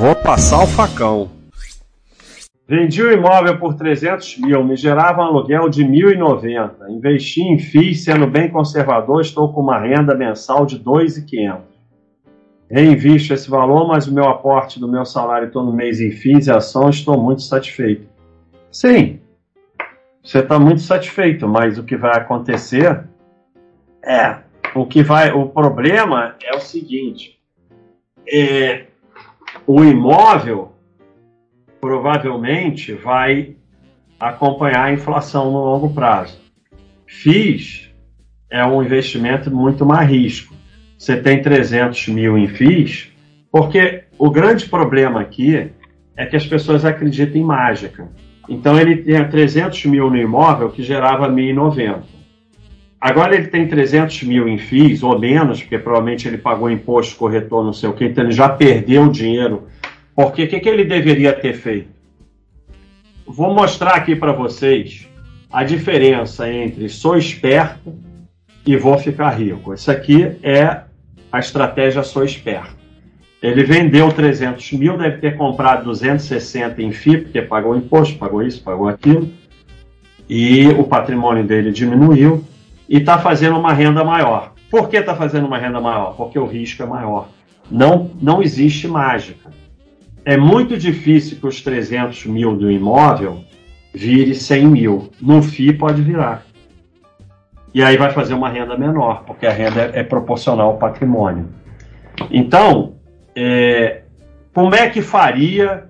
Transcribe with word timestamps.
Vou 0.00 0.16
passar 0.16 0.64
o 0.64 0.66
facão. 0.66 1.30
Vendi 2.66 3.02
o 3.02 3.12
imóvel 3.12 3.58
por 3.58 3.74
300 3.74 4.38
mil, 4.38 4.64
me 4.64 4.74
gerava 4.74 5.20
um 5.20 5.26
aluguel 5.26 5.68
de 5.68 5.84
1.090. 5.84 6.88
Investi 6.88 7.42
em 7.42 7.58
FIIs, 7.58 8.04
sendo 8.04 8.26
bem 8.26 8.48
conservador, 8.48 9.20
estou 9.20 9.52
com 9.52 9.60
uma 9.60 9.78
renda 9.78 10.14
mensal 10.14 10.64
de 10.64 10.82
2.500. 10.82 11.58
Reinvisto 12.70 13.34
esse 13.34 13.50
valor, 13.50 13.86
mas 13.88 14.06
o 14.06 14.14
meu 14.14 14.24
aporte 14.24 14.80
do 14.80 14.90
meu 14.90 15.04
salário 15.04 15.50
todo 15.50 15.70
mês 15.70 16.00
em 16.00 16.10
FIIs 16.10 16.46
e 16.46 16.50
ações, 16.50 16.94
estou 16.94 17.22
muito 17.22 17.42
satisfeito. 17.42 18.08
Sim, 18.72 19.20
você 20.24 20.38
está 20.38 20.58
muito 20.58 20.80
satisfeito, 20.80 21.46
mas 21.46 21.76
o 21.76 21.84
que 21.84 21.98
vai 21.98 22.16
acontecer 22.16 23.04
é 24.02 24.38
o 24.74 24.86
que 24.86 25.02
vai. 25.02 25.30
O 25.30 25.50
problema 25.50 26.36
é 26.42 26.56
o 26.56 26.60
seguinte: 26.60 27.38
é, 28.26 28.86
o 29.72 29.84
imóvel 29.84 30.72
provavelmente 31.80 32.92
vai 32.92 33.54
acompanhar 34.18 34.86
a 34.86 34.92
inflação 34.92 35.52
no 35.52 35.64
longo 35.64 35.94
prazo. 35.94 36.40
FIIs 37.06 37.88
é 38.50 38.66
um 38.66 38.82
investimento 38.82 39.48
muito 39.48 39.86
mais 39.86 40.10
risco. 40.10 40.52
Você 40.98 41.16
tem 41.18 41.40
300 41.40 42.08
mil 42.08 42.36
em 42.36 42.48
FIIs, 42.48 43.12
porque 43.48 44.06
o 44.18 44.28
grande 44.28 44.68
problema 44.68 45.20
aqui 45.20 45.70
é 46.16 46.26
que 46.26 46.34
as 46.34 46.44
pessoas 46.44 46.84
acreditam 46.84 47.40
em 47.40 47.44
mágica. 47.44 48.08
Então 48.48 48.76
ele 48.76 49.04
tinha 49.04 49.28
300 49.28 49.84
mil 49.84 50.10
no 50.10 50.16
imóvel 50.16 50.70
que 50.70 50.82
gerava 50.82 51.30
1.090. 51.30 52.02
Agora 53.00 53.34
ele 53.34 53.46
tem 53.46 53.66
300 53.66 54.24
mil 54.24 54.46
em 54.46 54.58
FIIs, 54.58 55.02
ou 55.02 55.18
menos, 55.18 55.62
porque 55.62 55.78
provavelmente 55.78 56.28
ele 56.28 56.36
pagou 56.36 56.70
imposto, 56.70 57.16
corretor, 57.16 57.64
não 57.64 57.72
sei 57.72 57.88
o 57.88 57.94
que, 57.94 58.04
então 58.04 58.24
ele 58.24 58.32
já 58.32 58.48
perdeu 58.48 59.04
o 59.04 59.10
dinheiro 59.10 59.68
porque 60.14 60.44
o 60.44 60.48
que, 60.48 60.60
que 60.60 60.68
ele 60.68 60.84
deveria 60.84 61.32
ter 61.32 61.54
feito? 61.54 61.88
Vou 63.26 63.54
mostrar 63.54 63.94
aqui 63.94 64.14
para 64.14 64.32
vocês 64.32 65.08
a 65.50 65.64
diferença 65.64 66.52
entre 66.52 66.90
sou 66.90 67.16
esperto 67.16 67.94
e 68.66 68.76
vou 68.76 68.98
ficar 68.98 69.30
rico. 69.30 69.72
Isso 69.72 69.90
aqui 69.90 70.36
é 70.42 70.82
a 71.32 71.38
estratégia 71.38 72.02
sou 72.02 72.22
esperto. 72.22 72.76
Ele 73.42 73.64
vendeu 73.64 74.12
300 74.12 74.72
mil, 74.72 74.98
deve 74.98 75.18
ter 75.18 75.38
comprado 75.38 75.84
260 75.84 76.82
em 76.82 76.92
FII, 76.92 77.18
porque 77.22 77.40
pagou 77.40 77.74
imposto, 77.74 78.18
pagou 78.18 78.42
isso, 78.42 78.62
pagou 78.62 78.88
aquilo, 78.88 79.30
e 80.28 80.66
o 80.68 80.84
patrimônio 80.84 81.44
dele 81.44 81.72
diminuiu 81.72 82.44
e 82.90 82.98
está 82.98 83.18
fazendo 83.18 83.58
uma 83.58 83.72
renda 83.72 84.04
maior. 84.04 84.52
Por 84.70 84.90
que 84.90 84.98
está 84.98 85.14
fazendo 85.14 85.46
uma 85.46 85.56
renda 85.56 85.80
maior? 85.80 86.14
Porque 86.16 86.38
o 86.38 86.44
risco 86.44 86.82
é 86.82 86.86
maior. 86.86 87.28
Não, 87.70 88.10
não 88.20 88.42
existe 88.42 88.86
mágica 88.86 89.50
é 90.24 90.36
muito 90.36 90.76
difícil 90.76 91.38
que 91.38 91.46
os 91.46 91.60
300 91.62 92.26
mil 92.26 92.56
do 92.56 92.70
imóvel 92.70 93.44
vire 93.94 94.34
100 94.34 94.66
mil. 94.66 95.10
No 95.20 95.42
FI 95.42 95.72
pode 95.72 96.02
virar. 96.02 96.44
E 97.72 97.82
aí 97.82 97.96
vai 97.96 98.10
fazer 98.10 98.34
uma 98.34 98.48
renda 98.48 98.76
menor, 98.76 99.24
porque 99.24 99.46
a 99.46 99.52
renda 99.52 99.90
é, 99.94 100.02
proporcional 100.02 100.70
ao 100.70 100.78
patrimônio. 100.78 101.48
Então, 102.30 102.96
é, 103.34 104.02
como 104.52 104.74
é 104.74 104.88
que 104.90 105.00
faria 105.00 105.84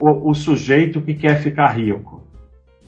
o, 0.00 0.30
o, 0.30 0.34
sujeito 0.34 1.00
que 1.00 1.14
quer 1.14 1.40
ficar 1.40 1.68
rico? 1.68 2.26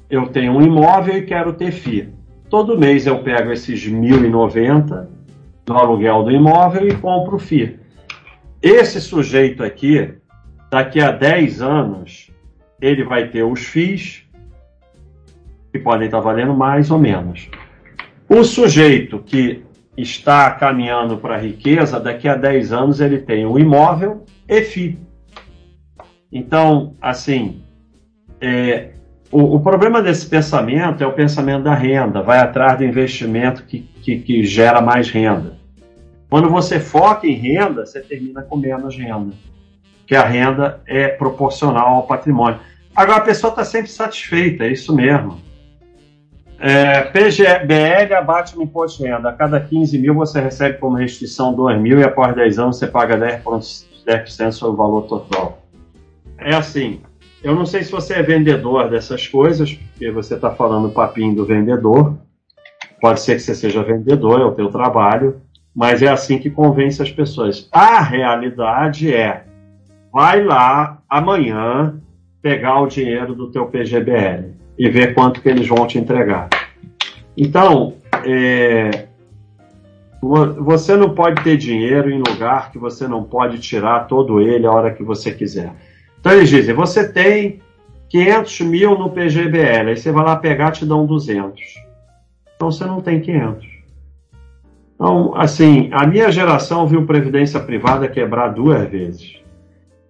Eu 0.09 0.29
tenho 0.29 0.53
um 0.53 0.63
imóvel 0.63 1.19
e 1.19 1.23
quero 1.23 1.53
ter 1.53 1.73
FI. 1.73 2.15
Todo 2.49 2.79
mês 2.79 3.07
eu 3.07 3.23
pego 3.23 3.53
esses 3.53 3.85
1.090 3.89 5.09
do 5.65 5.75
aluguel 5.75 6.23
do 6.23 6.31
imóvel 6.31 6.89
e 6.89 6.95
compro 6.95 7.39
FI. 7.39 7.79
Esse 8.63 9.01
sujeito 9.01 9.65
aqui, 9.65 10.15
daqui 10.71 11.01
a 11.01 11.11
10 11.11 11.61
anos, 11.61 12.31
ele 12.81 13.05
vai 13.05 13.29
ter 13.29 13.43
os 13.43 13.61
FIIs, 13.61 14.25
que 15.73 15.79
podem 15.81 16.07
estar 16.07 16.21
valendo 16.21 16.55
mais 16.55 16.91
ou 16.91 16.99
menos. 16.99 17.49
O 18.29 18.45
sujeito 18.45 19.19
que 19.19 19.65
está 19.97 20.51
caminhando 20.53 21.17
para 21.17 21.35
a 21.35 21.39
riqueza, 21.39 21.99
daqui 21.99 22.29
a 22.29 22.37
10 22.37 22.73
anos 22.73 23.01
ele 23.01 23.19
tem 23.19 23.45
o 23.45 23.59
imóvel 23.59 24.25
e 24.49 24.63
FI. 24.63 24.99
Então, 26.31 26.95
assim, 27.01 27.63
é, 28.41 28.91
o, 29.37 29.57
o, 29.57 29.61
problema 29.61 30.01
desse 30.01 30.27
pensamento 30.27 31.05
é 31.05 31.07
o 31.07 31.13
pensamento 31.13 31.65
da 31.65 31.75
renda, 31.75 32.23
vai 32.23 32.39
atrás 32.39 32.79
do 32.79 32.85
investimento 32.85 33.65
que, 33.65 33.81
que, 33.81 34.19
que 34.21 34.45
gera 34.45 34.81
mais 34.81 35.11
renda. 35.11 35.55
Quando 36.31 36.49
você 36.49 36.81
foca 36.81 37.27
em 37.27 37.35
renda, 37.35 37.85
você 37.85 38.01
termina 38.01 38.41
com 38.41 38.57
menos 38.57 38.97
renda 38.97 39.35
que 40.07 40.15
a 40.15 40.25
renda 40.25 40.81
é 40.87 41.09
proporcional 41.09 41.97
ao 41.97 42.07
patrimônio. 42.07 42.61
Agora, 42.95 43.19
a 43.19 43.25
pessoa 43.25 43.51
está 43.51 43.65
sempre 43.65 43.91
satisfeita, 43.91 44.65
é 44.65 44.73
isso 44.73 44.95
mesmo. 44.95 45.39
É, 46.59 47.03
PGBL 47.03 48.15
abate 48.15 48.57
no 48.57 48.63
imposto 48.63 49.03
de 49.03 49.11
renda. 49.11 49.29
A 49.29 49.33
cada 49.33 49.61
15 49.61 49.99
mil 49.99 50.15
você 50.15 50.41
recebe 50.41 50.79
como 50.79 50.97
restrição 50.97 51.53
2 51.53 51.79
mil 51.79 51.99
e 51.99 52.05
após 52.05 52.35
10 52.35 52.59
anos 52.59 52.79
você 52.79 52.87
paga 52.87 53.19
10%, 53.19 53.85
10 54.07 54.55
sobre 54.55 54.75
o 54.75 54.77
valor 54.77 55.03
total. 55.03 55.63
É 56.39 56.55
assim, 56.55 57.03
eu 57.43 57.55
não 57.55 57.67
sei 57.67 57.83
se 57.83 57.93
você 57.93 58.15
é 58.15 58.23
vendedor 58.23 58.89
dessas 58.89 59.27
coisas, 59.27 59.73
porque 59.73 60.11
você 60.11 60.35
está 60.35 60.51
falando 60.51 60.89
o 60.89 60.93
papinho 60.93 61.35
do 61.35 61.45
vendedor. 61.45 62.17
Pode 63.01 63.21
ser 63.21 63.35
que 63.35 63.43
você 63.43 63.55
seja 63.55 63.83
vendedor, 63.83 64.41
é 64.41 64.45
o 64.45 64.55
teu 64.55 64.69
trabalho, 64.69 65.41
mas 65.75 66.03
é 66.03 66.09
assim 66.09 66.39
que 66.39 66.51
convence 66.51 67.03
as 67.03 67.11
pessoas. 67.11 67.69
A 67.71 68.01
realidade 68.01 69.15
é 69.15 69.45
vai 70.13 70.43
lá 70.43 71.03
amanhã 71.09 72.01
pegar 72.41 72.81
o 72.81 72.87
dinheiro 72.87 73.35
do 73.35 73.51
teu 73.51 73.67
PGBL 73.67 74.55
e 74.79 74.89
ver 74.89 75.15
quanto 75.15 75.41
que 75.43 75.49
eles 75.49 75.69
vão 75.69 75.87
te 75.87 75.99
entregar. 75.99 76.49
Então, 77.37 77.95
é, 78.25 79.07
você 80.23 80.97
não 80.97 81.15
pode 81.15 81.43
ter 81.43 81.57
dinheiro 81.57 82.11
em 82.11 82.19
lugar 82.19 82.71
que 82.71 82.79
você 82.79 83.07
não 83.07 83.23
pode 83.23 83.59
tirar 83.59 84.07
todo 84.07 84.41
ele 84.41 84.67
a 84.67 84.71
hora 84.71 84.93
que 84.93 85.03
você 85.03 85.33
quiser. 85.33 85.73
Então 86.21 86.33
eles 86.33 86.49
dizem, 86.49 86.75
você 86.75 87.09
tem 87.09 87.61
500 88.09 88.61
mil 88.63 88.99
no 88.99 89.11
PGBL, 89.11 89.91
aí 89.91 89.97
você 89.97 90.11
vai 90.11 90.25
lá 90.25 90.37
pegar 90.37 90.73
te 90.73 90.85
dão 90.85 91.07
200. 91.07 91.61
Então 92.55 92.71
você 92.71 92.85
não 92.85 93.01
tem 93.01 93.21
500. 93.21 93.67
Então, 94.95 95.35
assim, 95.37 95.91
a 95.93 96.07
minha 96.07 96.31
geração 96.33 96.87
viu 96.87 97.05
previdência 97.05 97.61
privada 97.61 98.09
quebrar 98.09 98.49
duas 98.49 98.89
vezes. 98.89 99.37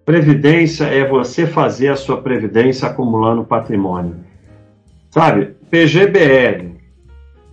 Previdência 0.05 0.85
é 0.85 1.05
você 1.05 1.45
fazer 1.45 1.89
a 1.89 1.97
sua 1.97 2.21
previdência 2.21 2.87
acumulando 2.87 3.43
patrimônio. 3.43 4.15
Sabe, 5.09 5.55
PGBL, 5.69 6.77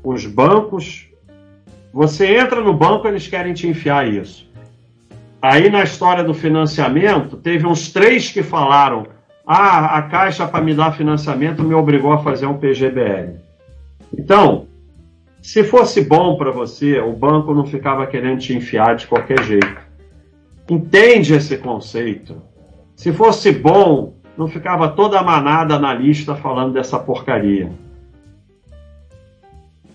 os 0.05 0.25
bancos, 0.27 1.09
você 1.93 2.37
entra 2.37 2.61
no 2.61 2.73
banco, 2.73 3.09
eles 3.09 3.27
querem 3.27 3.53
te 3.53 3.67
enfiar 3.67 4.07
isso. 4.07 4.49
Aí 5.47 5.69
na 5.69 5.83
história 5.83 6.25
do 6.25 6.33
financiamento, 6.33 7.37
teve 7.37 7.67
uns 7.67 7.93
três 7.93 8.31
que 8.31 8.43
falaram: 8.43 9.07
ah, 9.47 9.99
a 9.99 10.03
Caixa 10.05 10.49
para 10.49 10.65
me 10.65 10.73
dar 10.73 10.97
financiamento 10.97 11.63
me 11.63 11.75
obrigou 11.75 12.15
a 12.15 12.23
fazer 12.23 12.47
um 12.47 12.57
PGBL. 12.57 13.35
Então, 14.17 14.67
se 15.43 15.63
fosse 15.63 16.01
bom 16.01 16.39
para 16.39 16.51
você, 16.51 16.99
o 16.99 17.13
banco 17.13 17.53
não 17.53 17.67
ficava 17.67 18.07
querendo 18.07 18.39
te 18.39 18.57
enfiar 18.57 18.97
de 18.97 19.07
qualquer 19.07 19.43
jeito. 19.43 19.77
Entende 20.67 21.35
esse 21.35 21.59
conceito. 21.59 22.41
Se 22.97 23.13
fosse 23.13 23.53
bom, 23.53 24.15
não 24.39 24.49
ficava 24.49 24.89
toda 24.89 25.21
a 25.21 25.23
manada 25.23 25.79
na 25.79 25.93
lista 25.93 26.35
falando 26.35 26.73
dessa 26.73 26.99
porcaria. 26.99 27.71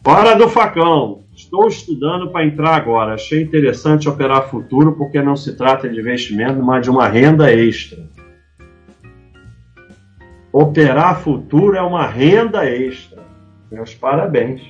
Hora 0.05 0.35
do 0.35 0.47
facão. 0.47 1.21
Estou 1.39 1.69
estudando 1.69 2.31
para 2.31 2.45
entrar 2.45 2.75
agora. 2.75 3.13
Achei 3.13 3.41
interessante 3.41 4.09
operar 4.09 4.49
futuro 4.49 4.91
porque 4.97 5.21
não 5.21 5.37
se 5.37 5.55
trata 5.55 5.87
de 5.87 5.97
investimento, 5.97 6.61
mas 6.61 6.83
de 6.83 6.89
uma 6.89 7.07
renda 7.07 7.49
extra. 7.49 7.97
Operar 10.51 11.21
futuro 11.21 11.77
é 11.77 11.81
uma 11.81 12.05
renda 12.05 12.65
extra. 12.69 13.23
Meus 13.71 13.95
parabéns. 13.95 14.61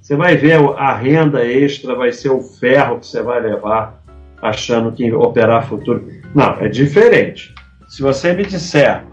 Você 0.00 0.16
vai 0.16 0.34
ver 0.34 0.58
a 0.78 0.96
renda 0.96 1.44
extra 1.44 1.94
vai 1.94 2.10
ser 2.10 2.30
o 2.30 2.40
ferro 2.40 2.98
que 2.98 3.06
você 3.06 3.22
vai 3.22 3.38
levar 3.38 4.02
achando 4.40 4.92
que 4.92 5.12
operar 5.12 5.68
futuro. 5.68 6.08
Não, 6.34 6.54
é 6.54 6.68
diferente. 6.68 7.54
Se 7.86 8.00
você 8.00 8.32
me 8.32 8.46
disser, 8.46 9.04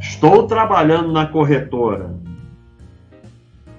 estou 0.00 0.48
trabalhando 0.48 1.12
na 1.12 1.26
corretora, 1.26 2.25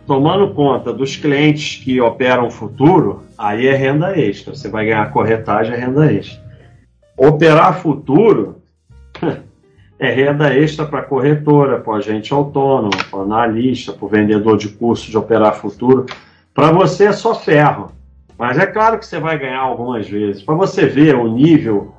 tomando 0.08 0.54
conta 0.54 0.94
dos 0.94 1.18
clientes 1.18 1.84
que 1.84 2.00
operam 2.00 2.50
futuro, 2.50 3.24
aí 3.38 3.68
é 3.68 3.76
renda 3.76 4.18
extra. 4.18 4.56
Você 4.56 4.70
vai 4.70 4.86
ganhar 4.86 5.12
corretagem, 5.12 5.74
é 5.74 5.78
renda 5.78 6.12
extra. 6.12 6.42
Operar 7.18 7.82
futuro 7.82 8.62
é 10.00 10.10
renda 10.10 10.56
extra 10.56 10.86
para 10.86 11.04
corretora, 11.04 11.80
para 11.80 11.98
agente 11.98 12.34
autônomo, 12.34 12.92
para 13.12 13.20
analista, 13.20 13.92
para 13.92 14.08
vendedor 14.08 14.58
de 14.58 14.70
curso 14.70 15.12
de 15.12 15.18
operar 15.18 15.56
futuro. 15.56 16.06
Para 16.54 16.72
você 16.72 17.06
é 17.06 17.12
só 17.12 17.36
ferro. 17.36 17.92
Mas 18.38 18.58
é 18.58 18.66
claro 18.66 19.00
que 19.00 19.06
você 19.06 19.20
vai 19.20 19.38
ganhar 19.38 19.60
algumas 19.60 20.08
vezes. 20.08 20.42
Para 20.42 20.56
você 20.56 20.86
ver 20.86 21.16
o 21.16 21.28
nível 21.28 21.94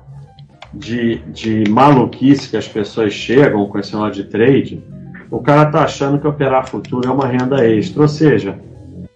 de, 0.73 1.17
de 1.27 1.69
maluquice 1.69 2.49
que 2.49 2.57
as 2.57 2.67
pessoas 2.67 3.13
chegam 3.13 3.67
com 3.67 3.77
esse 3.77 3.93
negócio 3.93 4.23
de 4.23 4.29
trade, 4.29 4.83
o 5.31 5.41
cara 5.41 5.69
tá 5.69 5.83
achando 5.83 6.19
que 6.19 6.27
operar 6.27 6.67
futuro 6.67 7.07
é 7.07 7.11
uma 7.11 7.27
renda 7.27 7.65
extra. 7.65 8.01
Ou 8.01 8.07
seja, 8.07 8.59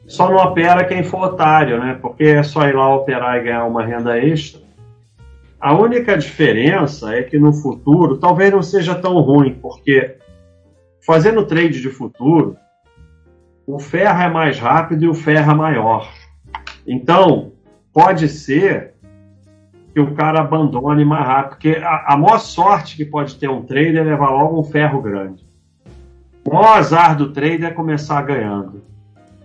só 0.05 0.29
não 0.29 0.37
opera 0.37 0.85
quem 0.85 1.03
for 1.03 1.23
otário, 1.23 1.79
né? 1.79 1.97
Porque 2.01 2.23
é 2.23 2.43
só 2.43 2.67
ir 2.67 2.75
lá 2.75 2.93
operar 2.93 3.37
e 3.37 3.43
ganhar 3.43 3.65
uma 3.65 3.83
renda 3.83 4.17
extra. 4.19 4.61
A 5.59 5.73
única 5.73 6.17
diferença 6.17 7.15
é 7.15 7.23
que 7.23 7.39
no 7.39 7.53
futuro 7.53 8.17
talvez 8.17 8.51
não 8.51 8.61
seja 8.61 8.95
tão 8.95 9.19
ruim, 9.21 9.57
porque 9.61 10.17
fazendo 11.05 11.45
trade 11.45 11.81
de 11.81 11.89
futuro, 11.89 12.57
o 13.65 13.79
ferro 13.79 14.21
é 14.21 14.29
mais 14.29 14.59
rápido 14.59 15.05
e 15.05 15.07
o 15.07 15.13
ferro 15.13 15.51
é 15.51 15.55
maior. 15.55 16.11
Então, 16.85 17.53
pode 17.93 18.27
ser 18.27 18.93
que 19.93 20.01
o 20.01 20.13
cara 20.15 20.41
abandone 20.41 21.05
mais 21.05 21.25
rápido, 21.25 21.49
porque 21.51 21.77
a, 21.81 22.13
a 22.13 22.17
maior 22.17 22.39
sorte 22.39 22.97
que 22.97 23.05
pode 23.05 23.37
ter 23.37 23.49
um 23.49 23.61
trader 23.61 23.97
é 23.97 24.03
levar 24.03 24.31
logo 24.31 24.59
um 24.59 24.63
ferro 24.63 25.01
grande. 25.01 25.45
O 26.45 26.53
maior 26.53 26.77
azar 26.77 27.15
do 27.15 27.31
trader 27.31 27.65
é 27.65 27.71
começar 27.71 28.21
ganhando. 28.21 28.83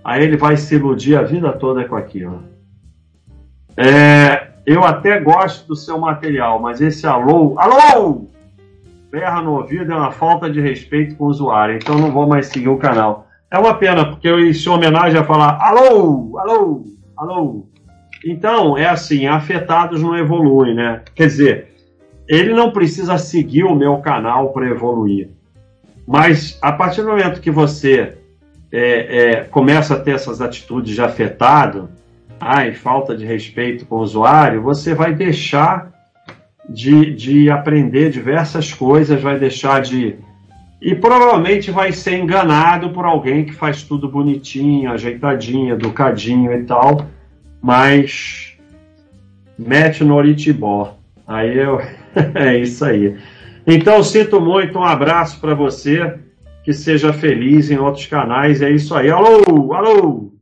Aí 0.05 0.23
ele 0.23 0.37
vai 0.37 0.57
se 0.57 0.75
iludir 0.75 1.17
a 1.17 1.23
vida 1.23 1.53
toda 1.53 1.85
com 1.85 1.95
aquilo. 1.95 2.43
É, 3.77 4.49
eu 4.67 4.85
até 4.85 5.21
gosto 5.21 5.69
do 5.69 5.77
seu 5.77 5.99
material, 5.99 6.61
mas 6.61 6.81
esse 6.81 7.07
alô, 7.07 7.55
alô, 7.59 8.29
berra 9.11 9.41
no 9.41 9.57
ouvido 9.59 9.93
é 9.93 9.95
uma 9.95 10.11
falta 10.11 10.51
de 10.51 10.61
respeito 10.61 11.15
com 11.17 11.25
o 11.25 11.29
usuário, 11.29 11.77
então 11.77 11.97
não 11.97 12.11
vou 12.11 12.27
mais 12.27 12.47
seguir 12.47 12.69
o 12.69 12.77
canal. 12.77 13.27
É 13.51 13.59
uma 13.59 13.75
pena, 13.75 14.05
porque 14.05 14.29
eu 14.29 14.41
em 14.41 14.69
homenagem 14.69 15.19
a 15.19 15.25
falar 15.25 15.59
alô, 15.61 16.39
alô, 16.39 16.85
alô. 17.17 17.67
Então, 18.25 18.77
é 18.77 18.87
assim, 18.87 19.27
afetados 19.27 20.03
não 20.03 20.17
evoluem, 20.17 20.75
né? 20.75 21.03
Quer 21.15 21.27
dizer, 21.27 21.69
ele 22.29 22.53
não 22.53 22.73
precisa 22.73 23.17
seguir 23.17 23.65
o 23.65 23.75
meu 23.75 23.99
canal 23.99 24.53
para 24.53 24.69
evoluir. 24.69 25.31
Mas 26.09 26.57
a 26.63 26.73
partir 26.73 27.03
do 27.03 27.09
momento 27.09 27.39
que 27.39 27.51
você 27.51 28.17
é, 28.73 28.81
é, 28.81 29.45
começa 29.45 29.93
a 29.93 30.01
ter 30.01 30.13
essas 30.13 30.41
atitudes 30.41 30.95
de 30.95 31.03
afetado, 31.03 31.91
ai, 32.41 32.73
falta 32.73 33.15
de 33.15 33.27
respeito 33.27 33.85
com 33.85 33.97
o 33.97 34.01
usuário, 34.01 34.63
você 34.63 34.95
vai 34.95 35.15
deixar 35.15 35.93
de, 36.67 37.15
de 37.15 37.51
aprender 37.51 38.09
diversas 38.09 38.73
coisas, 38.73 39.21
vai 39.21 39.39
deixar 39.39 39.83
de. 39.83 40.17
E 40.81 40.95
provavelmente 40.95 41.71
vai 41.71 41.93
ser 41.93 42.17
enganado 42.17 42.89
por 42.89 43.05
alguém 43.05 43.45
que 43.45 43.53
faz 43.53 43.83
tudo 43.83 44.09
bonitinho, 44.09 44.91
ajeitadinho, 44.91 45.75
educadinho 45.75 46.55
e 46.55 46.65
tal, 46.65 47.05
mas 47.61 48.57
mete 49.59 50.03
no 50.03 50.15
Oritibó. 50.15 50.97
Aí 51.27 51.59
eu. 51.59 51.83
é 52.35 52.57
isso 52.57 52.83
aí. 52.83 53.15
Então, 53.71 54.03
sinto 54.03 54.41
muito, 54.41 54.79
um 54.79 54.83
abraço 54.83 55.39
para 55.39 55.55
você, 55.55 56.19
que 56.65 56.73
seja 56.73 57.13
feliz 57.13 57.71
em 57.71 57.77
outros 57.77 58.07
canais. 58.07 58.63
É 58.63 58.71
isso 58.71 58.95
aí. 58.95 59.11
Alô, 59.11 59.75
alô! 59.75 60.33